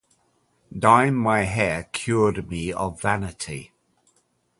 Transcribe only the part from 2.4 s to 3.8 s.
me of vanity.